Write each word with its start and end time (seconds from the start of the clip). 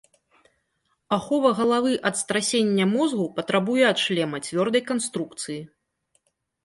Ахова 1.17 1.51
галавы 1.59 1.93
ад 2.11 2.15
страсення 2.21 2.85
мозгу 2.95 3.25
патрабуе 3.37 3.85
ад 3.93 3.97
шлема 4.05 4.37
цвёрдай 4.49 4.83
канструкцыі. 4.93 5.59